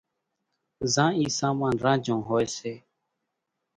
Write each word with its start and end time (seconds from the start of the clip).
زان 0.93 1.11
اِي 1.19 1.25
سامان 1.39 1.73
رانجھون 1.83 2.19
ھوئي 2.27 2.47
سي۔ 2.57 2.73